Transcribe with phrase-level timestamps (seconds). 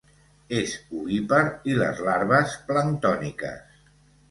[0.59, 0.71] És
[1.01, 1.43] ovípar
[1.73, 3.81] i les larves planctòniques.